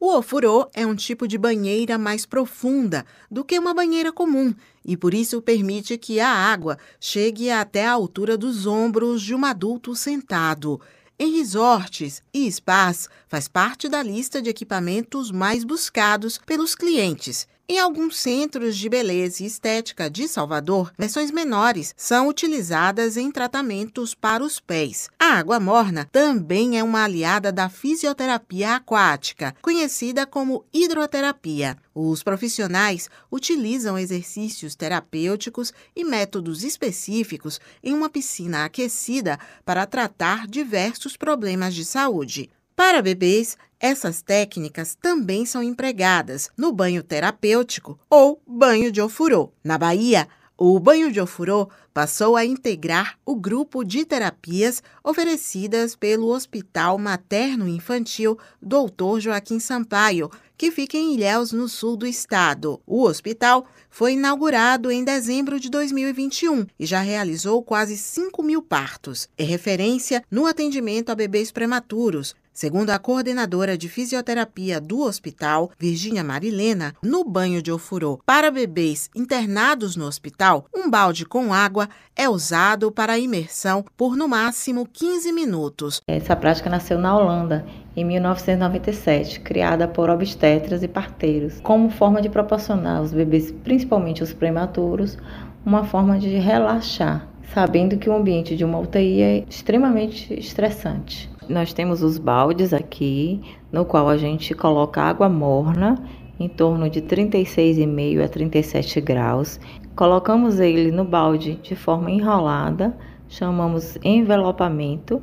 O 0.00 0.16
ofurô 0.16 0.68
é 0.74 0.86
um 0.86 0.94
tipo 0.94 1.26
de 1.26 1.36
banheira 1.36 1.98
mais 1.98 2.24
profunda 2.24 3.04
do 3.28 3.44
que 3.44 3.58
uma 3.58 3.74
banheira 3.74 4.12
comum 4.12 4.54
e 4.84 4.96
por 4.96 5.12
isso 5.12 5.42
permite 5.42 5.98
que 5.98 6.20
a 6.20 6.28
água 6.28 6.78
chegue 7.00 7.50
até 7.50 7.84
a 7.84 7.92
altura 7.92 8.38
dos 8.38 8.64
ombros 8.64 9.20
de 9.20 9.34
um 9.34 9.44
adulto 9.44 9.96
sentado. 9.96 10.80
Em 11.18 11.36
resorts 11.36 12.22
e 12.32 12.50
spas, 12.50 13.08
faz 13.26 13.48
parte 13.48 13.88
da 13.88 14.00
lista 14.00 14.40
de 14.40 14.48
equipamentos 14.48 15.32
mais 15.32 15.64
buscados 15.64 16.38
pelos 16.38 16.76
clientes. 16.76 17.48
Em 17.70 17.78
alguns 17.78 18.16
centros 18.16 18.78
de 18.78 18.88
beleza 18.88 19.42
e 19.42 19.46
estética 19.46 20.08
de 20.08 20.26
Salvador, 20.26 20.90
versões 20.96 21.30
menores 21.30 21.92
são 21.98 22.26
utilizadas 22.26 23.18
em 23.18 23.30
tratamentos 23.30 24.14
para 24.14 24.42
os 24.42 24.58
pés. 24.58 25.10
A 25.18 25.34
água 25.34 25.60
morna 25.60 26.08
também 26.10 26.78
é 26.78 26.82
uma 26.82 27.04
aliada 27.04 27.52
da 27.52 27.68
fisioterapia 27.68 28.76
aquática, 28.76 29.54
conhecida 29.60 30.24
como 30.24 30.64
hidroterapia. 30.72 31.76
Os 31.94 32.22
profissionais 32.22 33.10
utilizam 33.30 33.98
exercícios 33.98 34.74
terapêuticos 34.74 35.70
e 35.94 36.04
métodos 36.04 36.64
específicos 36.64 37.60
em 37.84 37.92
uma 37.92 38.08
piscina 38.08 38.64
aquecida 38.64 39.38
para 39.62 39.84
tratar 39.84 40.46
diversos 40.46 41.18
problemas 41.18 41.74
de 41.74 41.84
saúde. 41.84 42.48
Para 42.74 43.02
bebês, 43.02 43.58
essas 43.80 44.22
técnicas 44.22 44.96
também 45.00 45.46
são 45.46 45.62
empregadas 45.62 46.50
no 46.56 46.72
banho 46.72 47.02
terapêutico 47.02 47.98
ou 48.10 48.42
banho 48.46 48.90
de 48.90 49.00
ofurô. 49.00 49.52
Na 49.62 49.78
Bahia, 49.78 50.28
o 50.56 50.80
banho 50.80 51.12
de 51.12 51.20
ofurô 51.20 51.68
passou 51.94 52.34
a 52.34 52.44
integrar 52.44 53.16
o 53.24 53.36
grupo 53.36 53.84
de 53.84 54.04
terapias 54.04 54.82
oferecidas 55.04 55.94
pelo 55.94 56.26
Hospital 56.26 56.98
Materno 56.98 57.68
Infantil 57.68 58.36
Dr. 58.60 59.20
Joaquim 59.20 59.60
Sampaio, 59.60 60.28
que 60.56 60.72
fica 60.72 60.96
em 60.96 61.14
Ilhéus, 61.14 61.52
no 61.52 61.68
sul 61.68 61.96
do 61.96 62.04
estado. 62.04 62.80
O 62.84 63.04
hospital 63.04 63.66
foi 63.88 64.14
inaugurado 64.14 64.90
em 64.90 65.04
dezembro 65.04 65.60
de 65.60 65.70
2021 65.70 66.66
e 66.76 66.84
já 66.84 67.00
realizou 67.00 67.62
quase 67.62 67.96
5 67.96 68.42
mil 68.42 68.60
partos. 68.60 69.28
É 69.38 69.44
referência 69.44 70.24
no 70.28 70.46
atendimento 70.46 71.10
a 71.10 71.14
bebês 71.14 71.52
prematuros, 71.52 72.34
Segundo 72.58 72.90
a 72.90 72.98
coordenadora 72.98 73.78
de 73.78 73.88
fisioterapia 73.88 74.80
do 74.80 75.02
hospital, 75.02 75.70
Virgínia 75.78 76.24
Marilena, 76.24 76.92
no 77.00 77.22
banho 77.22 77.62
de 77.62 77.70
ofurô 77.70 78.18
para 78.26 78.50
bebês 78.50 79.08
internados 79.14 79.94
no 79.94 80.04
hospital, 80.04 80.64
um 80.74 80.90
balde 80.90 81.24
com 81.24 81.54
água 81.54 81.88
é 82.16 82.28
usado 82.28 82.90
para 82.90 83.16
imersão 83.16 83.84
por 83.96 84.16
no 84.16 84.26
máximo 84.26 84.88
15 84.92 85.30
minutos. 85.30 86.02
Essa 86.08 86.34
prática 86.34 86.68
nasceu 86.68 86.98
na 86.98 87.16
Holanda 87.16 87.64
em 87.94 88.04
1997, 88.04 89.38
criada 89.38 89.86
por 89.86 90.10
obstetras 90.10 90.82
e 90.82 90.88
parteiros, 90.88 91.60
como 91.60 91.88
forma 91.90 92.20
de 92.20 92.28
proporcionar 92.28 92.96
aos 92.96 93.12
bebês, 93.12 93.52
principalmente 93.62 94.24
os 94.24 94.32
prematuros, 94.32 95.16
uma 95.64 95.84
forma 95.84 96.18
de 96.18 96.36
relaxar, 96.38 97.28
sabendo 97.54 97.96
que 97.96 98.10
o 98.10 98.16
ambiente 98.16 98.56
de 98.56 98.64
uma 98.64 98.80
UTI 98.80 99.22
é 99.22 99.44
extremamente 99.48 100.34
estressante. 100.34 101.30
Nós 101.48 101.72
temos 101.72 102.02
os 102.02 102.18
baldes 102.18 102.74
aqui, 102.74 103.40
no 103.72 103.84
qual 103.84 104.06
a 104.06 104.18
gente 104.18 104.54
coloca 104.54 105.00
água 105.00 105.30
morna 105.30 105.94
em 106.38 106.46
torno 106.46 106.90
de 106.90 107.00
36,5 107.00 108.22
a 108.22 108.28
37 108.28 109.00
graus. 109.00 109.58
Colocamos 109.96 110.60
ele 110.60 110.92
no 110.92 111.04
balde 111.04 111.58
de 111.62 111.74
forma 111.74 112.10
enrolada, 112.10 112.94
chamamos 113.28 113.96
envelopamento, 114.04 115.22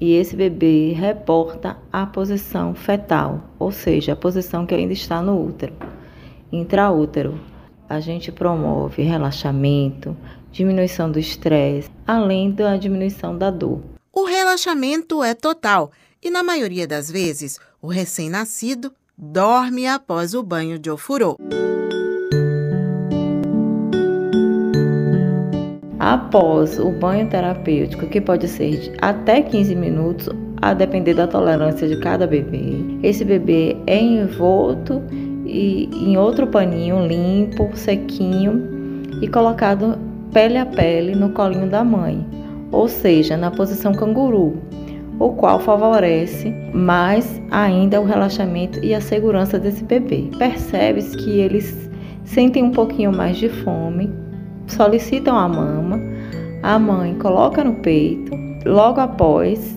e 0.00 0.14
esse 0.14 0.36
bebê 0.36 0.92
reporta 0.92 1.76
a 1.92 2.06
posição 2.06 2.72
fetal, 2.72 3.40
ou 3.58 3.72
seja, 3.72 4.12
a 4.12 4.16
posição 4.16 4.64
que 4.64 4.74
ainda 4.74 4.92
está 4.92 5.20
no 5.20 5.44
útero. 5.44 5.74
Intraútero, 6.52 7.38
a 7.88 7.98
gente 7.98 8.30
promove 8.30 9.02
relaxamento, 9.02 10.16
diminuição 10.52 11.10
do 11.10 11.18
estresse, 11.18 11.90
além 12.06 12.52
da 12.52 12.76
diminuição 12.76 13.36
da 13.36 13.50
dor. 13.50 13.80
O 14.12 14.24
relaxamento 14.24 15.22
é 15.22 15.34
total 15.34 15.92
e, 16.20 16.30
na 16.30 16.42
maioria 16.42 16.84
das 16.84 17.08
vezes, 17.08 17.60
o 17.80 17.86
recém-nascido 17.86 18.92
dorme 19.16 19.86
após 19.86 20.34
o 20.34 20.42
banho 20.42 20.80
de 20.80 20.90
ofurô. 20.90 21.38
Após 25.96 26.80
o 26.80 26.90
banho 26.90 27.28
terapêutico, 27.30 28.08
que 28.08 28.20
pode 28.20 28.48
ser 28.48 28.80
de 28.80 28.92
até 29.00 29.42
15 29.42 29.76
minutos, 29.76 30.28
a 30.60 30.74
depender 30.74 31.14
da 31.14 31.28
tolerância 31.28 31.86
de 31.86 31.96
cada 32.00 32.26
bebê, 32.26 32.84
esse 33.04 33.24
bebê 33.24 33.76
é 33.86 33.96
envolto 33.96 35.00
e 35.46 35.84
em 35.92 36.16
outro 36.16 36.48
paninho 36.48 37.06
limpo, 37.06 37.70
sequinho 37.76 39.04
e 39.22 39.28
colocado 39.28 39.96
pele 40.32 40.58
a 40.58 40.66
pele 40.66 41.14
no 41.14 41.30
colinho 41.30 41.70
da 41.70 41.84
mãe 41.84 42.39
ou 42.72 42.88
seja, 42.88 43.36
na 43.36 43.50
posição 43.50 43.92
canguru, 43.92 44.58
o 45.18 45.30
qual 45.30 45.60
favorece 45.60 46.50
mais 46.72 47.40
ainda 47.50 48.00
o 48.00 48.04
relaxamento 48.04 48.82
e 48.82 48.94
a 48.94 49.00
segurança 49.00 49.58
desse 49.58 49.84
bebê. 49.84 50.30
Percebe-se 50.38 51.16
que 51.16 51.38
eles 51.38 51.90
sentem 52.24 52.62
um 52.62 52.70
pouquinho 52.70 53.12
mais 53.12 53.36
de 53.36 53.48
fome, 53.48 54.10
solicitam 54.66 55.36
a 55.36 55.48
mama, 55.48 56.00
a 56.62 56.78
mãe 56.78 57.14
coloca 57.14 57.62
no 57.62 57.74
peito, 57.74 58.32
logo 58.64 59.00
após 59.00 59.76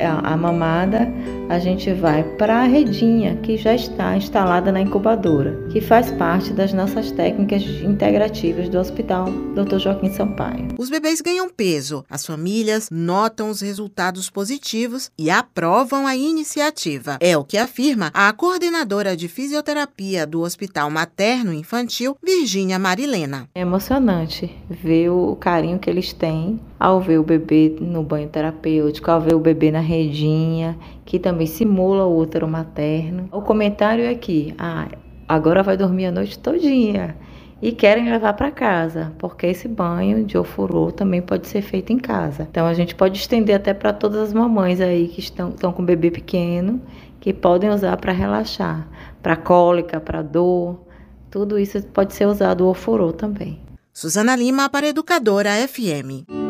a 0.00 0.36
mamada, 0.36 1.12
a 1.54 1.58
gente 1.60 1.92
vai 1.92 2.24
para 2.36 2.62
a 2.62 2.64
redinha 2.64 3.36
que 3.36 3.56
já 3.56 3.76
está 3.76 4.16
instalada 4.16 4.72
na 4.72 4.80
incubadora, 4.80 5.68
que 5.70 5.80
faz 5.80 6.10
parte 6.10 6.52
das 6.52 6.72
nossas 6.72 7.12
técnicas 7.12 7.62
integrativas 7.62 8.68
do 8.68 8.76
Hospital 8.76 9.26
Dr. 9.54 9.78
Joaquim 9.78 10.10
Sampaio. 10.10 10.68
Os 10.76 10.90
bebês 10.90 11.20
ganham 11.20 11.48
peso, 11.48 12.04
as 12.10 12.26
famílias 12.26 12.88
notam 12.90 13.50
os 13.50 13.60
resultados 13.60 14.28
positivos 14.28 15.12
e 15.16 15.30
aprovam 15.30 16.08
a 16.08 16.16
iniciativa. 16.16 17.18
É 17.20 17.38
o 17.38 17.44
que 17.44 17.56
afirma 17.56 18.10
a 18.12 18.32
coordenadora 18.32 19.16
de 19.16 19.28
fisioterapia 19.28 20.26
do 20.26 20.40
Hospital 20.40 20.90
Materno 20.90 21.52
Infantil, 21.52 22.16
Virgínia 22.20 22.80
Marilena. 22.80 23.48
É 23.54 23.60
emocionante 23.60 24.52
ver 24.68 25.08
o 25.10 25.36
carinho 25.36 25.78
que 25.78 25.88
eles 25.88 26.12
têm 26.12 26.58
ao 26.84 27.00
ver 27.00 27.18
o 27.18 27.22
bebê 27.22 27.74
no 27.80 28.02
banho 28.02 28.28
terapêutico, 28.28 29.10
ao 29.10 29.18
ver 29.18 29.34
o 29.34 29.40
bebê 29.40 29.70
na 29.70 29.80
redinha, 29.80 30.76
que 31.04 31.18
também 31.18 31.43
simula 31.46 32.04
o 32.04 32.16
útero 32.16 32.48
materno. 32.48 33.28
O 33.32 33.42
comentário 33.42 34.04
é 34.04 34.14
que, 34.14 34.54
ah, 34.58 34.88
agora 35.28 35.62
vai 35.62 35.76
dormir 35.76 36.06
a 36.06 36.12
noite 36.12 36.38
todinha 36.38 37.16
e 37.62 37.72
querem 37.72 38.10
levar 38.10 38.34
para 38.34 38.50
casa, 38.50 39.12
porque 39.18 39.46
esse 39.46 39.66
banho 39.66 40.24
de 40.24 40.36
ofurô 40.36 40.92
também 40.92 41.22
pode 41.22 41.46
ser 41.46 41.62
feito 41.62 41.92
em 41.92 41.98
casa. 41.98 42.46
Então 42.50 42.66
a 42.66 42.74
gente 42.74 42.94
pode 42.94 43.18
estender 43.18 43.56
até 43.56 43.72
para 43.72 43.92
todas 43.92 44.20
as 44.20 44.32
mamães 44.32 44.80
aí 44.80 45.08
que 45.08 45.20
estão, 45.20 45.48
estão 45.48 45.72
com 45.72 45.84
bebê 45.84 46.10
pequeno, 46.10 46.80
que 47.20 47.32
podem 47.32 47.70
usar 47.70 47.96
para 47.96 48.12
relaxar, 48.12 48.86
para 49.22 49.36
cólica, 49.36 49.98
para 49.98 50.20
dor, 50.20 50.84
tudo 51.30 51.58
isso 51.58 51.82
pode 51.86 52.14
ser 52.14 52.26
usado 52.26 52.66
o 52.66 52.68
ofurô 52.68 53.12
também. 53.12 53.58
Suzana 53.92 54.36
Lima 54.36 54.68
para 54.68 54.88
Educadora 54.88 55.50
FM. 55.66 56.43